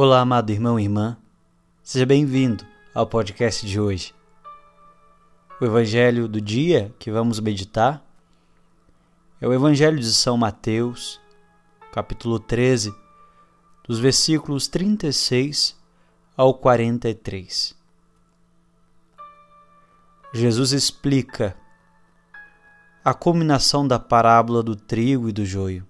Olá, 0.00 0.20
amado 0.20 0.50
irmão 0.50 0.78
e 0.78 0.84
irmã. 0.84 1.16
Seja 1.82 2.06
bem-vindo 2.06 2.64
ao 2.94 3.04
podcast 3.04 3.66
de 3.66 3.80
hoje. 3.80 4.14
O 5.60 5.64
evangelho 5.64 6.28
do 6.28 6.40
dia 6.40 6.94
que 7.00 7.10
vamos 7.10 7.40
meditar 7.40 8.00
é 9.40 9.48
o 9.48 9.52
evangelho 9.52 9.98
de 9.98 10.14
São 10.14 10.36
Mateus, 10.36 11.20
capítulo 11.92 12.38
13, 12.38 12.94
dos 13.88 13.98
versículos 13.98 14.68
36 14.68 15.76
ao 16.36 16.54
43. 16.54 17.74
Jesus 20.32 20.70
explica 20.70 21.56
a 23.04 23.12
culminação 23.12 23.84
da 23.84 23.98
parábola 23.98 24.62
do 24.62 24.76
trigo 24.76 25.28
e 25.28 25.32
do 25.32 25.44
joio. 25.44 25.87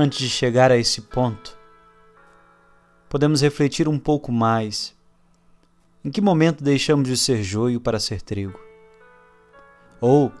Antes 0.00 0.20
de 0.20 0.30
chegar 0.30 0.70
a 0.70 0.76
esse 0.76 1.02
ponto, 1.02 1.58
podemos 3.08 3.40
refletir 3.40 3.88
um 3.88 3.98
pouco 3.98 4.30
mais. 4.30 4.96
Em 6.04 6.10
que 6.12 6.20
momento 6.20 6.62
deixamos 6.62 7.08
de 7.08 7.16
ser 7.16 7.42
joio 7.42 7.80
para 7.80 7.98
ser 7.98 8.22
trigo? 8.22 8.60
Ou 10.00 10.32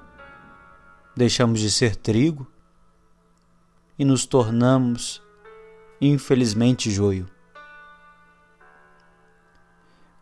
deixamos 1.16 1.58
de 1.58 1.72
ser 1.72 1.96
trigo 1.96 2.46
e 3.98 4.04
nos 4.04 4.24
tornamos, 4.24 5.20
infelizmente, 6.00 6.88
joio? 6.88 7.28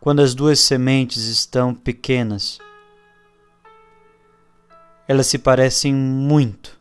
Quando 0.00 0.22
as 0.22 0.34
duas 0.34 0.60
sementes 0.60 1.26
estão 1.26 1.74
pequenas, 1.74 2.58
elas 5.06 5.26
se 5.26 5.36
parecem 5.36 5.92
muito 5.94 6.75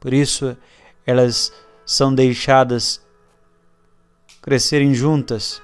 por 0.00 0.14
isso, 0.14 0.56
elas 1.06 1.52
são 1.84 2.14
deixadas 2.14 3.04
crescerem 4.40 4.94
juntas 4.94 5.62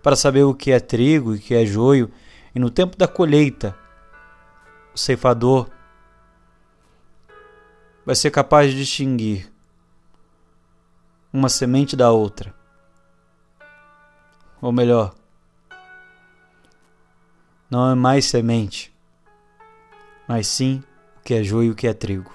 para 0.00 0.14
saber 0.14 0.44
o 0.44 0.54
que 0.54 0.70
é 0.70 0.78
trigo 0.78 1.34
e 1.34 1.38
o 1.38 1.40
que 1.40 1.54
é 1.54 1.66
joio. 1.66 2.10
E 2.54 2.60
no 2.60 2.70
tempo 2.70 2.96
da 2.96 3.08
colheita, 3.08 3.76
o 4.94 4.98
ceifador 4.98 5.68
vai 8.06 8.14
ser 8.14 8.30
capaz 8.30 8.70
de 8.70 8.78
distinguir 8.78 9.52
uma 11.32 11.48
semente 11.48 11.96
da 11.96 12.12
outra. 12.12 12.54
Ou 14.60 14.70
melhor, 14.72 15.14
não 17.68 17.90
é 17.90 17.94
mais 17.94 18.26
semente, 18.26 18.94
mas 20.28 20.46
sim 20.46 20.82
o 21.20 21.22
que 21.22 21.34
é 21.34 21.42
joio 21.42 21.68
e 21.68 21.70
o 21.70 21.74
que 21.74 21.86
é 21.86 21.92
trigo. 21.92 22.34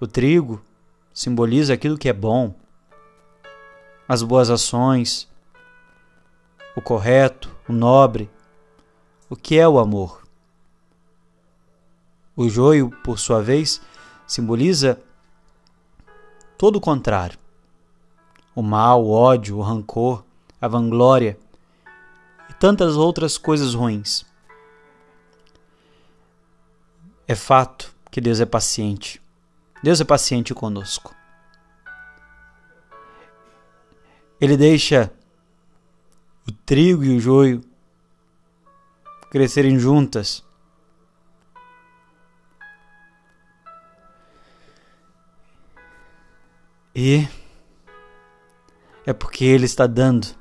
O 0.00 0.06
trigo 0.06 0.62
simboliza 1.12 1.74
aquilo 1.74 1.98
que 1.98 2.08
é 2.08 2.12
bom, 2.12 2.54
as 4.08 4.22
boas 4.22 4.48
ações, 4.48 5.28
o 6.76 6.80
correto, 6.80 7.54
o 7.68 7.72
nobre, 7.72 8.30
o 9.28 9.36
que 9.36 9.58
é 9.58 9.68
o 9.68 9.78
amor. 9.78 10.22
O 12.34 12.48
joio, 12.48 12.90
por 13.04 13.18
sua 13.18 13.42
vez, 13.42 13.82
simboliza 14.26 15.00
todo 16.56 16.76
o 16.76 16.80
contrário: 16.80 17.38
o 18.54 18.62
mal, 18.62 19.04
o 19.04 19.10
ódio, 19.10 19.58
o 19.58 19.62
rancor, 19.62 20.24
a 20.60 20.68
vanglória 20.68 21.36
e 22.48 22.54
tantas 22.54 22.96
outras 22.96 23.36
coisas 23.36 23.74
ruins. 23.74 24.29
É 27.30 27.34
fato 27.36 27.94
que 28.10 28.20
Deus 28.20 28.40
é 28.40 28.44
paciente. 28.44 29.22
Deus 29.84 30.00
é 30.00 30.04
paciente 30.04 30.52
conosco. 30.52 31.14
Ele 34.40 34.56
deixa 34.56 35.12
o 36.44 36.50
trigo 36.50 37.04
e 37.04 37.16
o 37.16 37.20
joio 37.20 37.60
crescerem 39.30 39.78
juntas. 39.78 40.44
E 46.92 47.28
é 49.06 49.12
porque 49.12 49.44
Ele 49.44 49.66
está 49.66 49.86
dando 49.86 50.36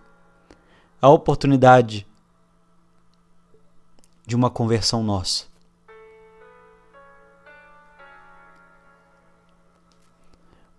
a 0.99 1.07
oportunidade 1.07 2.07
de 4.25 4.35
uma 4.35 4.49
conversão 4.49 5.03
nossa. 5.03 5.49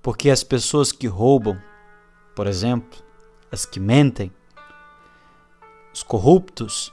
Porque 0.02 0.30
as 0.30 0.42
pessoas 0.42 0.92
que 0.92 1.06
roubam, 1.06 1.60
por 2.34 2.46
exemplo, 2.46 3.02
as 3.52 3.66
que 3.66 3.78
mentem, 3.78 4.32
os 5.92 6.02
corruptos, 6.02 6.92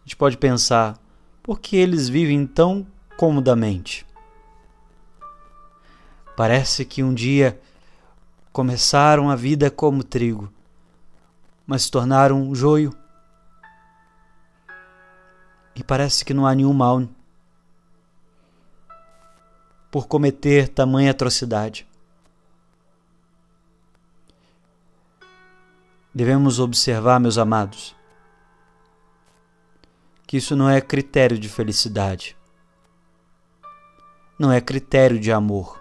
a 0.00 0.04
gente 0.04 0.16
pode 0.16 0.36
pensar, 0.36 0.98
por 1.42 1.60
que 1.60 1.76
eles 1.76 2.08
vivem 2.08 2.46
tão 2.46 2.86
comodamente? 3.16 4.06
Parece 6.36 6.84
que 6.84 7.02
um 7.02 7.14
dia 7.14 7.60
começaram 8.52 9.30
a 9.30 9.36
vida 9.36 9.70
como 9.70 10.04
trigo, 10.04 10.52
mas 11.66 11.84
se 11.84 11.90
tornaram 11.90 12.42
um 12.42 12.54
joio. 12.54 12.94
E 15.74 15.82
parece 15.82 16.24
que 16.24 16.34
não 16.34 16.46
há 16.46 16.54
nenhum 16.54 16.72
mal 16.72 17.00
por 19.92 20.06
cometer 20.06 20.70
tamanha 20.70 21.10
atrocidade. 21.10 21.86
Devemos 26.14 26.58
observar, 26.58 27.20
meus 27.20 27.36
amados, 27.36 27.94
que 30.26 30.38
isso 30.38 30.56
não 30.56 30.66
é 30.66 30.80
critério 30.80 31.38
de 31.38 31.46
felicidade, 31.46 32.34
não 34.38 34.50
é 34.50 34.62
critério 34.62 35.20
de 35.20 35.30
amor. 35.30 35.78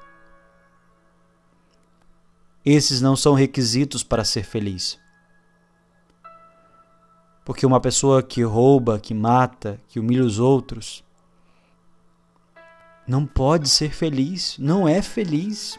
Esses 2.65 2.99
não 2.99 3.15
são 3.15 3.33
requisitos 3.33 4.03
para 4.03 4.25
ser 4.25 4.43
feliz. 4.43 4.99
Porque 7.45 7.65
uma 7.65 7.79
pessoa 7.79 8.21
que 8.21 8.43
rouba, 8.43 8.99
que 8.99 9.13
mata, 9.13 9.79
que 9.87 10.01
humilha 10.01 10.25
os 10.25 10.37
outros, 10.37 11.01
não 13.11 13.25
pode 13.25 13.67
ser 13.67 13.91
feliz, 13.91 14.55
não 14.57 14.87
é 14.87 15.01
feliz. 15.01 15.77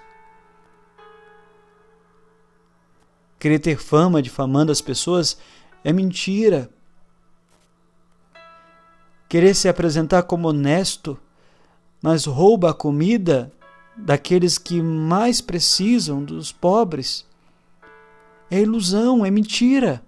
Querer 3.38 3.58
ter 3.58 3.78
fama 3.78 4.20
difamando 4.20 4.70
as 4.70 4.82
pessoas 4.82 5.38
é 5.82 5.94
mentira. 5.94 6.68
Querer 9.30 9.54
se 9.54 9.66
apresentar 9.66 10.24
como 10.24 10.48
honesto, 10.48 11.18
mas 12.02 12.26
rouba 12.26 12.68
a 12.68 12.74
comida 12.74 13.50
daqueles 13.96 14.58
que 14.58 14.82
mais 14.82 15.40
precisam, 15.40 16.22
dos 16.22 16.52
pobres, 16.52 17.24
é 18.50 18.60
ilusão, 18.60 19.24
é 19.24 19.30
mentira. 19.30 20.02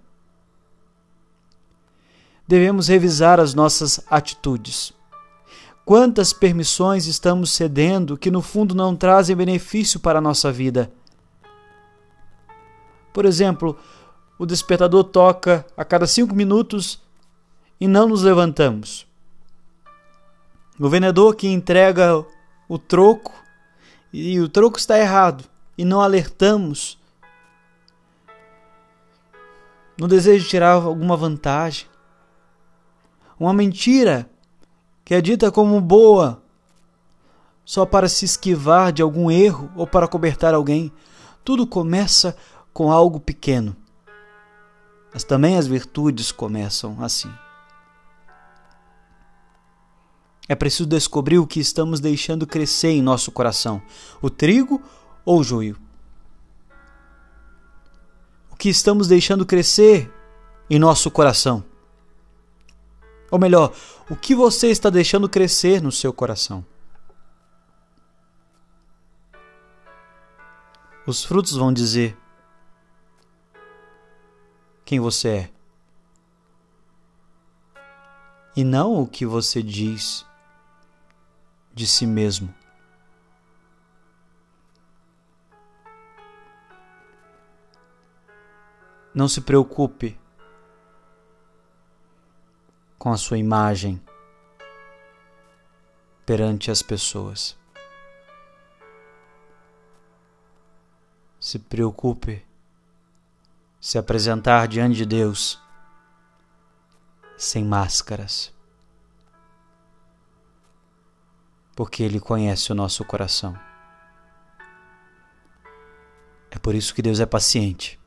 Devemos 2.47 2.87
revisar 2.87 3.39
as 3.39 3.55
nossas 3.55 3.99
atitudes. 4.11 4.93
Quantas 5.85 6.33
permissões 6.33 7.05
estamos 7.05 7.51
cedendo 7.51 8.17
que 8.17 8.31
no 8.31 8.41
fundo 8.41 8.73
não 8.73 8.95
trazem 8.95 9.35
benefício 9.35 9.99
para 9.99 10.17
a 10.17 10.21
nossa 10.21 10.51
vida? 10.51 10.91
Por 13.13 13.23
exemplo, 13.23 13.77
o 14.39 14.47
despertador 14.47 15.03
toca 15.03 15.63
a 15.77 15.85
cada 15.85 16.07
cinco 16.07 16.33
minutos 16.33 16.99
e 17.79 17.87
não 17.87 18.07
nos 18.07 18.23
levantamos. 18.23 19.05
O 20.79 20.89
vendedor 20.89 21.35
que 21.35 21.47
entrega 21.47 22.25
o 22.67 22.79
troco 22.79 23.31
e 24.11 24.39
o 24.39 24.49
troco 24.49 24.79
está 24.79 24.97
errado 24.97 25.43
e 25.77 25.85
não 25.85 26.01
alertamos 26.01 26.97
no 29.99 30.07
desejo 30.07 30.45
de 30.45 30.49
tirar 30.49 30.71
alguma 30.71 31.15
vantagem. 31.15 31.85
Uma 33.39 33.53
mentira 33.53 34.27
que 35.05 35.13
é 35.13 35.21
dita 35.21 35.51
como 35.51 35.79
boa 35.79 36.41
só 37.63 37.85
para 37.85 38.09
se 38.09 38.25
esquivar 38.25 38.91
de 38.91 39.03
algum 39.03 39.29
erro 39.29 39.71
ou 39.75 39.85
para 39.85 40.07
cobertar 40.07 40.53
alguém. 40.55 40.91
Tudo 41.43 41.67
começa 41.67 42.35
com 42.73 42.91
algo 42.91 43.19
pequeno. 43.19 43.75
Mas 45.13 45.23
também 45.23 45.57
as 45.57 45.67
virtudes 45.67 46.31
começam 46.31 47.01
assim. 47.03 47.31
É 50.47 50.55
preciso 50.55 50.87
descobrir 50.87 51.37
o 51.37 51.47
que 51.47 51.59
estamos 51.59 51.99
deixando 51.99 52.45
crescer 52.45 52.89
em 52.89 53.01
nosso 53.01 53.31
coração: 53.31 53.81
o 54.21 54.29
trigo 54.29 54.81
ou 55.23 55.39
o 55.39 55.43
joio? 55.43 55.77
O 58.51 58.55
que 58.55 58.69
estamos 58.69 59.07
deixando 59.07 59.45
crescer 59.45 60.11
em 60.69 60.79
nosso 60.79 61.09
coração? 61.11 61.63
Ou 63.31 63.39
melhor, 63.39 63.73
o 64.09 64.15
que 64.15 64.35
você 64.35 64.67
está 64.67 64.89
deixando 64.89 65.27
crescer 65.27 65.81
no 65.81 65.91
seu 65.91 66.13
coração? 66.13 66.65
Os 71.07 71.23
frutos 71.23 71.53
vão 71.53 71.71
dizer 71.71 72.17
quem 74.83 74.99
você 74.99 75.29
é. 75.29 75.51
E 78.55 78.63
não 78.63 79.01
o 79.01 79.07
que 79.07 79.25
você 79.25 79.61
diz 79.61 80.25
de 81.73 81.85
si 81.85 82.07
mesmo. 82.07 82.53
Não 89.13 89.27
se 89.27 89.41
preocupe 89.41 90.17
com 93.05 93.11
a 93.11 93.17
sua 93.17 93.37
imagem 93.37 94.01
perante 96.25 96.71
as 96.71 96.81
pessoas. 96.81 97.55
Se 101.39 101.59
preocupe 101.59 102.43
se 103.79 103.99
apresentar 103.99 104.67
diante 104.67 104.95
de 104.95 105.05
Deus 105.05 105.61
sem 107.37 107.63
máscaras. 107.63 108.51
Porque 111.75 112.01
Ele 112.01 112.19
conhece 112.19 112.71
o 112.71 112.75
nosso 112.75 113.05
coração. 113.05 113.55
É 116.49 116.57
por 116.57 116.73
isso 116.73 116.91
que 116.95 117.03
Deus 117.03 117.19
é 117.19 117.25
paciente 117.27 117.99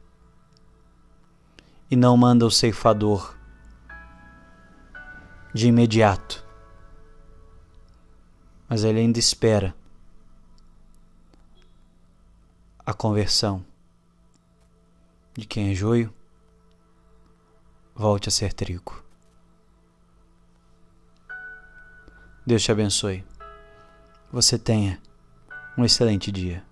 e 1.89 1.95
não 1.95 2.17
manda 2.17 2.45
o 2.45 2.51
ceifador 2.51 3.38
de 5.53 5.69
imediato. 5.69 6.47
Mas 8.69 8.85
ele 8.85 9.01
ainda 9.01 9.19
espera 9.19 9.75
a 12.85 12.93
conversão 12.93 13.65
de 15.37 15.47
quem 15.47 15.71
é 15.71 15.75
joio 15.75 16.13
volte 17.95 18.29
a 18.29 18.33
ser 18.33 18.53
trigo. 18.53 19.03
Deus 22.47 22.63
te 22.63 22.71
abençoe. 22.71 23.25
Você 24.33 24.59
tenha 24.59 25.01
um 25.77 25.85
excelente 25.85 26.31
dia. 26.31 26.68